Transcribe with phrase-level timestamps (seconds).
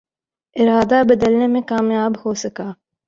[0.55, 2.71] ارادہ بدلنے میں کامیاب ہو سکا